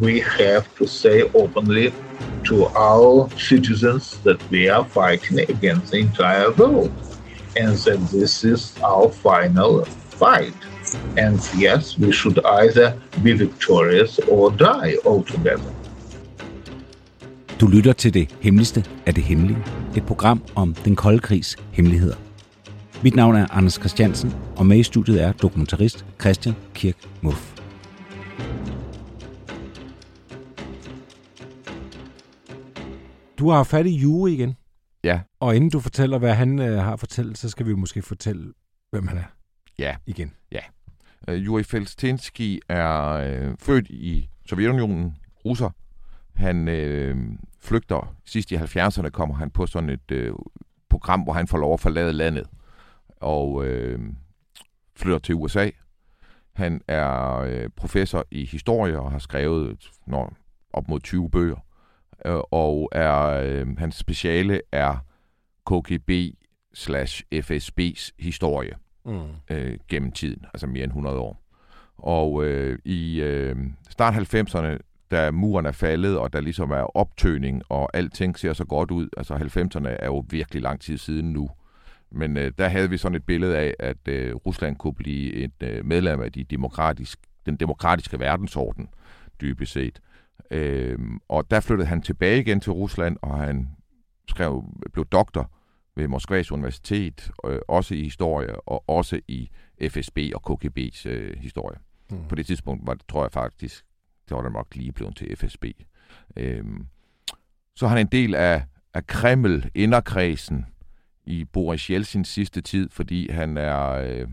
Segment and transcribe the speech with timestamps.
[0.00, 1.92] We have to say openly
[2.44, 6.92] to our citizens that we are fighting against the entire world
[7.56, 9.84] and that this is our final
[10.18, 10.54] fight.
[11.16, 15.72] And yes, we should either be victorious or die altogether.
[17.60, 19.58] Du lytter til det hemmeligste af det hemmelige.
[19.96, 22.16] Et program om den kolde krigs hemmeligheder.
[23.02, 27.53] Mit navn er Anders Christiansen, og med i studiet er dokumentarist Christian Kirk Muff.
[33.44, 34.56] Du har fat i Jure igen.
[35.04, 35.20] Ja.
[35.40, 38.52] Og inden du fortæller, hvad han øh, har fortalt, så skal vi måske fortælle,
[38.90, 39.24] hvem han er
[39.78, 39.96] Ja.
[40.06, 40.32] igen.
[41.28, 45.70] Uh, Yuri Felstinsky er øh, født i Sovjetunionen, russer.
[46.34, 47.16] Han øh,
[47.60, 50.34] flygter sidst i 70'erne, kommer han på sådan et øh,
[50.88, 52.46] program, hvor han får lov at forlade landet
[53.16, 53.98] og øh,
[54.96, 55.70] flytter til USA.
[56.52, 60.32] Han er øh, professor i historie og har skrevet når,
[60.72, 61.56] op mod 20 bøger.
[62.26, 64.96] Øh, og er øh, hans speciale er
[65.66, 66.10] KGB
[66.74, 68.74] slash FSB's historie
[69.06, 69.22] Mm.
[69.50, 71.42] øh, gennem tiden, altså mere end 100 år.
[71.96, 73.56] Og øh, i øh,
[73.90, 74.78] start 90'erne,
[75.10, 79.08] da muren er faldet, og der ligesom er optøning, og alting ser så godt ud,
[79.16, 81.50] altså 90'erne er jo virkelig lang tid siden nu,
[82.10, 85.62] men øh, der havde vi sådan et billede af, at øh, Rusland kunne blive et
[85.62, 88.88] øh, medlem af de demokratisk, den demokratiske verdensorden,
[89.40, 89.98] dybest set.
[89.98, 90.13] Øh,
[91.28, 93.68] og der flyttede han tilbage igen til Rusland, og han
[94.28, 95.50] skrev, blev doktor
[95.96, 99.50] ved Moskvas Universitet, øh, også i historie, og også i
[99.88, 101.78] FSB og KGB's øh, historie.
[102.10, 102.28] Mm.
[102.28, 103.84] På det tidspunkt var det, tror jeg faktisk,
[104.28, 105.64] det var der nok lige blevet til FSB.
[106.36, 106.86] Øhm,
[107.76, 108.64] så er han en del af,
[108.94, 110.66] af Kreml, inderkredsen,
[111.26, 114.28] i Boris Jeltsins sidste tid, fordi han er øh,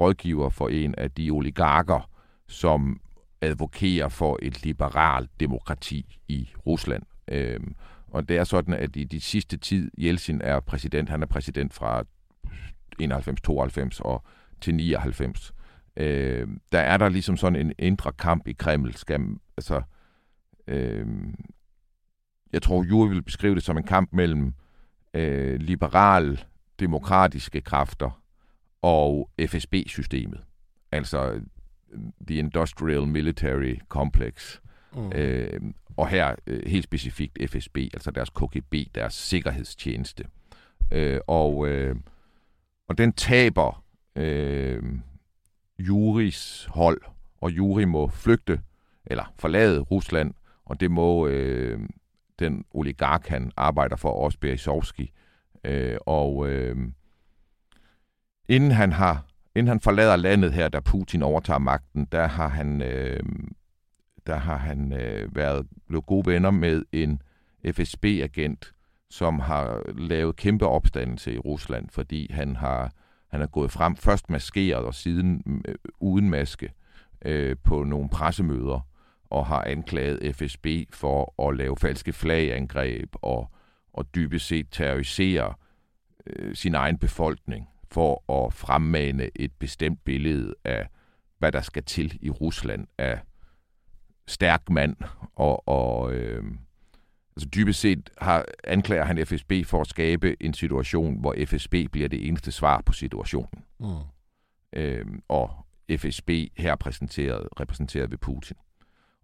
[0.00, 2.10] rådgiver for en af de oligarker,
[2.48, 3.00] som
[3.44, 7.02] advokerer for et liberalt demokrati i Rusland.
[7.28, 7.74] Øhm,
[8.08, 11.74] og det er sådan, at i de sidste tid, Jeltsin er præsident, han er præsident
[11.74, 12.04] fra
[13.02, 14.24] 91-92 og
[14.60, 15.54] til 99,
[15.96, 18.94] øh, der er der ligesom sådan en indre kamp i Kreml.
[18.94, 19.20] Skal,
[19.56, 19.82] altså,
[20.66, 21.06] øh,
[22.52, 24.54] jeg tror, Jure vil beskrive det som en kamp mellem
[25.14, 26.44] øh, liberal,
[26.80, 28.22] demokratiske kræfter
[28.82, 30.40] og FSB-systemet.
[30.92, 31.40] Altså
[32.28, 34.60] The Industrial Military Complex.
[34.96, 35.12] Mm.
[35.14, 35.60] Øh,
[35.96, 40.24] og her øh, helt specifikt FSB, altså deres KGB, deres sikkerhedstjeneste.
[40.92, 41.96] Øh, og, øh,
[42.88, 43.84] og den taber
[44.16, 44.82] øh,
[45.78, 47.02] Juris hold,
[47.40, 48.60] og Juri må flygte,
[49.06, 50.34] eller forlade Rusland,
[50.64, 51.80] og det må øh,
[52.38, 55.12] den oligark, han arbejder for, også Berezovski.
[55.64, 56.76] Øh, og øh,
[58.48, 59.26] inden han har
[59.56, 63.20] inden han forlader landet her, da Putin overtager magten, der har han øh,
[64.26, 67.22] der har han øh, været blevet gode venner med en
[67.66, 68.74] FSB-agent,
[69.10, 72.92] som har lavet kæmpe opstandelse i Rusland, fordi han har
[73.34, 76.72] han er gået frem først maskeret og siden øh, uden maske
[77.24, 78.80] øh, på nogle pressemøder
[79.30, 83.50] og har anklaget FSB for at lave falske flagangreb og,
[83.92, 85.54] og dybest set terrorisere
[86.26, 90.88] øh, sin egen befolkning for at fremmane et bestemt billede af,
[91.38, 93.20] hvad der skal til i Rusland af
[94.26, 94.96] stærk mand,
[95.36, 96.44] og, og øh,
[97.36, 102.08] altså dybest set har, anklager han FSB for at skabe en situation, hvor FSB bliver
[102.08, 103.64] det eneste svar på situationen.
[103.80, 103.86] Mm.
[104.72, 105.50] Øh, og
[105.98, 108.56] FSB her præsenteret, repræsenteret ved Putin.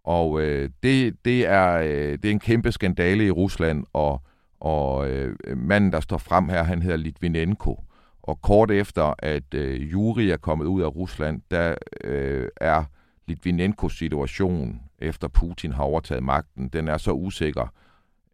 [0.05, 4.23] Og øh, det, det, er, øh, det er en kæmpe skandale i Rusland, og,
[4.61, 7.85] og øh, manden, der står frem her, han hedder Litvinenko.
[8.23, 11.75] Og kort efter, at øh, Juri er kommet ud af Rusland, der
[12.05, 12.85] øh, er
[13.27, 17.73] Litvinenkos situation, efter Putin har overtaget magten, den er så usikker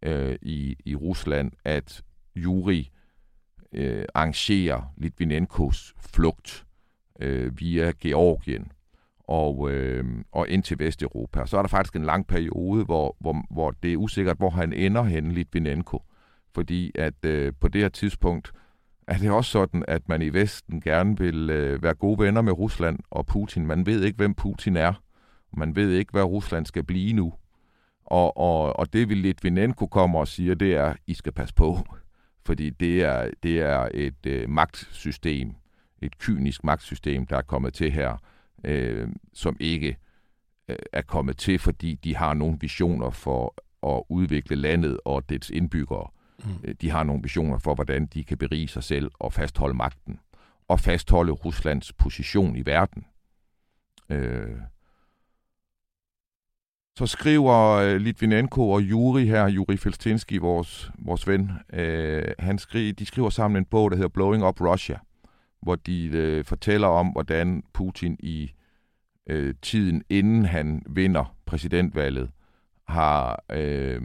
[0.02, 2.02] øh, i, i Rusland, at
[2.36, 2.90] Juri
[3.72, 6.66] øh, arrangerer Litvinenkos flugt
[7.20, 8.72] øh, via Georgien
[9.28, 11.46] og, øh, og ind til Vesteuropa.
[11.46, 14.72] Så er der faktisk en lang periode, hvor, hvor, hvor det er usikkert, hvor han
[14.72, 16.02] ender hen, Litvinenko.
[16.54, 18.52] Fordi at øh, på det her tidspunkt
[19.06, 22.52] er det også sådan, at man i Vesten gerne vil øh, være gode venner med
[22.52, 23.66] Rusland og Putin.
[23.66, 24.92] Man ved ikke, hvem Putin er.
[25.56, 27.34] Man ved ikke, hvad Rusland skal blive nu.
[28.04, 31.78] Og, og, og det vil Litvinenko komme og siger, det er, I skal passe på.
[32.46, 35.54] Fordi det er, det er et øh, magtsystem,
[36.02, 38.16] et kynisk magtsystem, der er kommet til her,
[38.64, 39.96] øh, som ikke
[40.68, 43.54] øh, er kommet til, fordi de har nogle visioner for
[43.96, 46.08] at udvikle landet og dets indbyggere.
[46.44, 46.50] Mm.
[46.64, 50.20] Øh, de har nogle visioner for, hvordan de kan berige sig selv og fastholde magten.
[50.68, 53.06] Og fastholde Ruslands position i verden.
[54.10, 54.56] Øh,
[56.98, 62.92] så skriver øh, Litvinenko og Juri her, Juri Felstinski, vores, vores ven, øh, han skriver,
[62.92, 64.98] de skriver sammen en bog, der hedder Blowing Up Russia,
[65.62, 68.52] hvor de øh, fortæller om, hvordan Putin i
[69.26, 72.30] øh, tiden inden han vinder præsidentvalget,
[72.88, 74.02] har øh,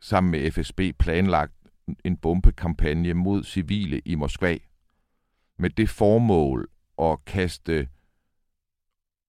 [0.00, 1.52] sammen med FSB planlagt
[2.04, 4.58] en bombekampagne mod civile i Moskva
[5.58, 6.68] med det formål
[6.98, 7.88] at kaste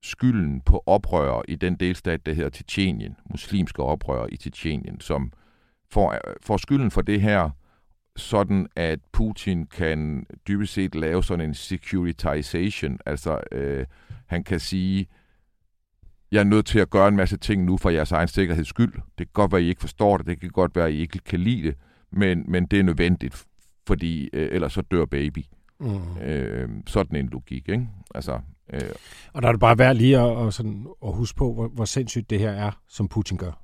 [0.04, 5.34] skylden på oprørere i den delstat, der hedder Tjetjenien, muslimske oprørere i Tjetjenien, som
[5.90, 7.50] får, får skylden for det her,
[8.16, 13.86] sådan at Putin kan dybest set lave sådan en securitization, altså øh,
[14.26, 15.08] han kan sige,
[16.32, 18.94] jeg er nødt til at gøre en masse ting nu for jeres egen sikkerheds skyld.
[18.94, 20.98] Det kan godt være, at I ikke forstår det, det kan godt være, at I
[20.98, 21.76] ikke kan lide det,
[22.12, 23.46] men, men det er nødvendigt,
[23.88, 25.46] fordi øh, ellers så dør baby.
[25.80, 26.18] Mm.
[26.24, 27.88] Øh, sådan en logik, ikke?
[28.16, 28.40] Altså,
[28.74, 28.82] øh,
[29.34, 31.86] og der er det bare værd lige at, at, sådan, at huske på, hvor, hvor
[31.86, 33.62] sindssygt det her er, som Putin gør.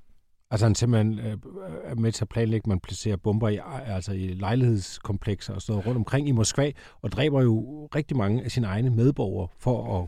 [0.52, 1.38] Altså han simpelthen øh,
[1.84, 5.74] er med til at planlægge, at man placerer bomber i, altså i lejlighedskomplekser og sådan
[5.74, 6.72] noget rundt omkring i Moskva,
[7.02, 10.08] og dræber jo rigtig mange af sine egne medborgere for at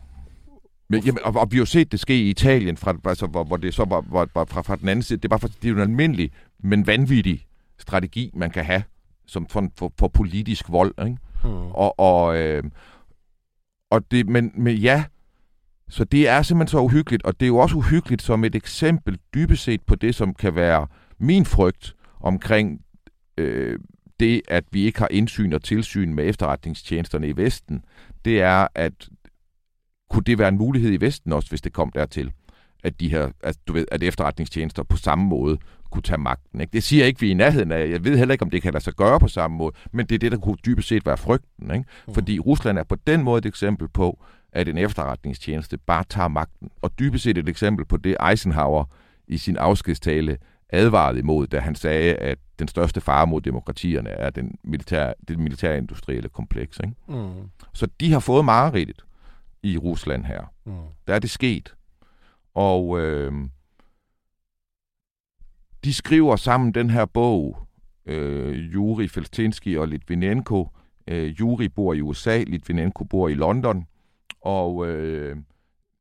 [0.90, 3.44] men, jamen, og, og vi har jo set det ske i Italien, fra, altså, hvor,
[3.44, 5.16] hvor det så var, var, var fra, fra den anden side.
[5.16, 7.46] Det er, bare for, det er jo en almindelig, men vanvittig
[7.78, 8.82] strategi, man kan have
[9.26, 10.94] som for, for, for politisk vold.
[11.06, 11.18] Ikke?
[11.42, 11.52] Hmm.
[11.52, 12.62] Og, og, øh,
[13.90, 15.04] og det, men, men ja,
[15.88, 19.18] så det er simpelthen så uhyggeligt, og det er jo også uhyggeligt som et eksempel
[19.34, 20.86] dybest set på det, som kan være
[21.18, 22.80] min frygt omkring
[23.38, 23.78] øh,
[24.20, 27.84] det, at vi ikke har indsyn og tilsyn med efterretningstjenesterne i Vesten.
[28.24, 29.08] Det er, at
[30.10, 32.32] kunne det være en mulighed i Vesten også, hvis det kom dertil,
[32.84, 35.58] at de her, at, du ved, at efterretningstjenester på samme måde
[35.90, 36.60] kunne tage magten.
[36.60, 36.72] Ikke?
[36.72, 37.90] Det siger jeg ikke, vi er i nærheden af.
[37.90, 40.14] Jeg ved heller ikke, om det kan lade sig gøre på samme måde, men det
[40.14, 41.70] er det, der kunne dybest set være frygten.
[41.70, 41.84] Ikke?
[42.08, 42.14] Mm.
[42.14, 46.70] Fordi Rusland er på den måde et eksempel på, at en efterretningstjeneste bare tager magten.
[46.82, 48.84] Og dybest set et eksempel på det, Eisenhower
[49.28, 54.30] i sin afskedstale advarede imod, da han sagde, at den største fare mod demokratierne er
[54.30, 56.80] den militær, det militærindustrielle kompleks.
[56.84, 56.94] Ikke?
[57.08, 57.30] Mm.
[57.72, 59.04] Så de har fået mareridtet
[59.62, 60.54] i Rusland her.
[60.64, 60.72] Mm.
[61.06, 61.74] Der er det sket.
[62.54, 63.32] Og øh,
[65.84, 67.66] de skriver sammen den her bog,
[68.06, 70.68] øh, Juri Feltinski og Litvinenko.
[71.06, 73.86] Øh, Juri bor i USA, Litvinenko bor i London,
[74.40, 75.36] og øh,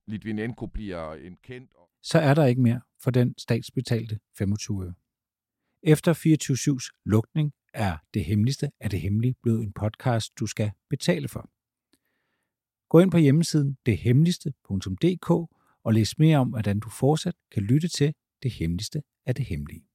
[0.08, 1.72] Litvinenko bliver en kendt...
[2.04, 4.94] Så er der ikke mere for den statsbetalte 25 øre.
[5.84, 11.28] Efter 24-7's lukning er det hemmeligste af det hemmelige blevet en podcast, du skal betale
[11.28, 11.50] for.
[12.90, 15.30] Gå ind på hjemmesiden dethemmeligste.dk
[15.84, 18.14] og læs mere om, hvordan du fortsat kan lytte til
[18.44, 19.89] det hemmeligste af det hemmelige.